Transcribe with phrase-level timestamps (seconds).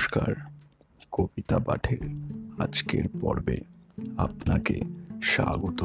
[0.00, 0.34] নমস্কার,
[1.12, 2.02] কবিতা পাঠের
[2.58, 3.58] আজকের পর্বে
[4.16, 4.80] আপনাকে
[5.22, 5.80] স্বাগত।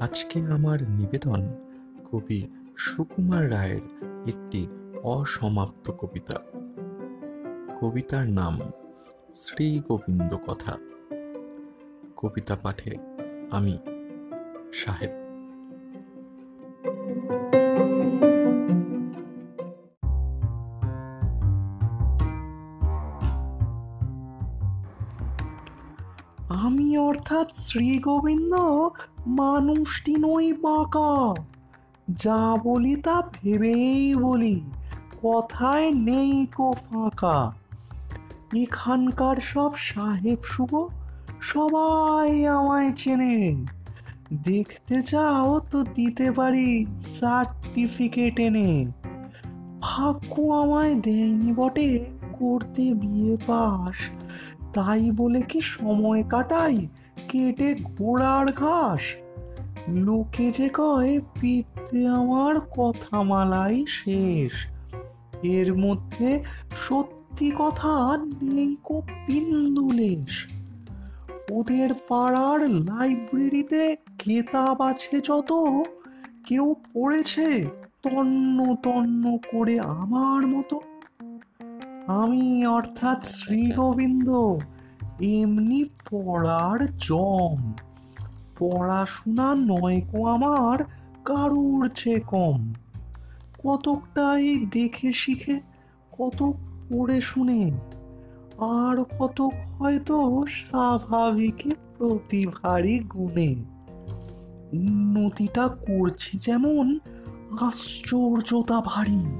[0.00, 1.40] আজকে আমার নিবেদন
[2.12, 2.46] কবি
[2.76, 3.84] সুকুমার রায়ের
[4.28, 4.66] একটি
[5.02, 6.36] অসমাপ্ত কবিতা।
[7.80, 8.60] কবিতার নাম
[9.34, 10.78] শ্রী গোবিন্দ কথা
[12.16, 12.96] কবিতা পাঠে
[13.50, 13.78] আমি
[14.84, 15.10] সাহেব।
[26.48, 28.54] আমি অর্থাৎ শ্রী গোবিন্দ
[29.26, 31.34] মানুষটি নই বাঁকা।
[32.10, 34.60] যা বলি তা ভেবেই বলি,
[35.22, 37.52] কথায় নেই কো ফাঁকা।
[38.56, 41.03] এখানকার সব সাহেব শুভ
[41.44, 43.64] সবাই আমায় চেনে।
[44.44, 48.86] দেখতে চাও তো দিতে পারি সার্টিফিকেট এনে।
[49.80, 53.94] ভাগ্য আমায় দেয়নি বটে, করতে বিয়ে পাস।
[54.74, 56.88] তাই বলে কি সময় কাটাই,
[57.28, 59.00] কেটে ঘোড়ার ঘাস?
[59.88, 64.52] লোকে যে কয়, পিতে আমার কথা মালাই শেষ।
[65.42, 66.42] এর মধ্যে
[66.88, 70.53] সত্যি কথা নেই কো বিন্দুলেশ
[71.50, 75.52] ওদের পাড়ার লাইব্রেরিতে কেতাব আছে যত,
[76.46, 77.66] কেউ পড়েছে
[78.02, 80.80] তন্ন তন্ন করে আমার মতো।
[82.06, 84.28] আমি অর্থাৎ শ্রী গোবিন্দ
[85.22, 87.72] এমনি পড়ার জম।
[88.58, 90.84] পড়াশোনা নয় কো আমার,
[91.24, 92.72] কারুর চেয়ে কম।
[93.64, 95.60] কতকটাই দেখে শিখে
[96.18, 96.52] কত
[96.88, 97.70] পড়ে শুনে
[98.58, 99.40] আর কত
[99.78, 103.54] হয়তো স্বাভাবিকে প্রতিভারই গুণে।
[104.72, 106.98] উন্নতিটা করছি যেমন
[107.60, 109.36] আশ্চর্যতা ভারী।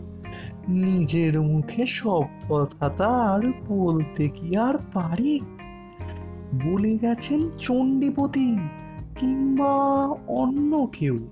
[0.69, 5.41] নিজের মুখে সব কথা তার বলতে কি আর পারি?
[6.65, 8.59] বলে গেছেন চণ্ডীপতি
[9.19, 11.29] কিংবা অন্য কেউ।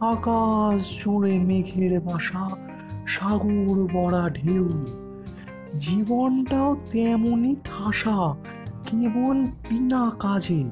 [0.00, 2.50] আকাশ জুড়ে মেঘের বাসা,
[3.06, 4.86] সাগর বড়া ঢেউ।
[5.78, 8.34] জীবনটাও তেমনই ঠাসা,
[8.86, 10.64] কেবল বিনা কাজে।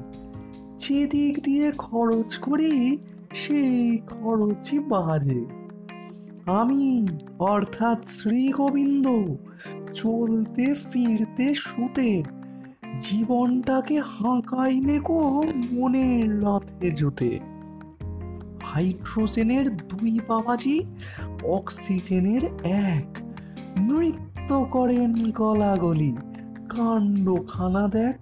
[0.77, 2.97] যেদিক দিয়ে খরচ করি,
[3.33, 5.45] সেই খরচই বাজে।
[6.45, 7.07] আমি,
[7.39, 9.07] অর্থাৎ শ্রী গোবিন্দ
[9.93, 12.23] চলতে, ফিরতে, শুতে,
[12.99, 17.39] জীবনটাকে হাঁকাই নেকো মনের রথে জুতে।
[18.63, 20.83] হাইড্রোজেনের দুই বাবাজি,
[21.43, 23.17] অক্সিজেনের এক
[24.49, 26.13] নৃত্য করেন গলাগলি।
[26.69, 28.17] কাণ্ডখানা দেখ।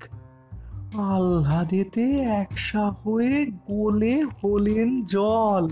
[0.98, 2.06] আহ্লাদেতে
[2.42, 5.68] একসা হয়ে গোলে হলেন জল।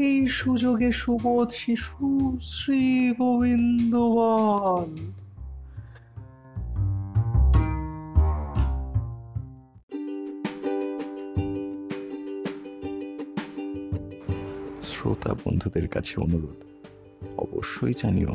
[0.00, 2.08] এই সুযোগে সুবোধ শিশু
[2.40, 2.84] শ্রী
[3.18, 4.92] গোবিন্দ বল
[14.82, 16.60] শ্রোতা বন্ধুদের কাছে অনুরোধ,
[17.36, 18.34] অবশ্যই জানিও